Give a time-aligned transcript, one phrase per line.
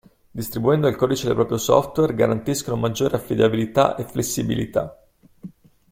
[0.31, 4.99] Distribuendo il codice del proprio software garantiscono maggiore affidabilità e flessibilità.